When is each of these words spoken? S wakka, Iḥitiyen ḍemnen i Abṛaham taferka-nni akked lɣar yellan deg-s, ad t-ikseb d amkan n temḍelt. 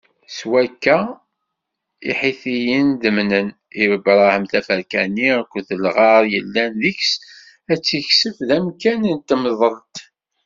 S 0.35 0.39
wakka, 0.51 0.97
Iḥitiyen 2.09 2.89
ḍemnen 3.03 3.47
i 3.81 3.83
Abṛaham 3.95 4.43
taferka-nni 4.51 5.29
akked 5.39 5.67
lɣar 5.83 6.23
yellan 6.33 6.71
deg-s, 6.83 7.13
ad 7.71 7.79
t-ikseb 7.85 8.37
d 8.47 8.49
amkan 8.57 9.01
n 9.15 9.17
temḍelt. 9.27 9.95